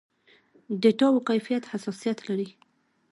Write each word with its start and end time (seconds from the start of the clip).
ډېټاوو 0.81 1.25
کيفيت 1.29 1.63
حساسيت 1.71 2.17
لري. 2.27 2.47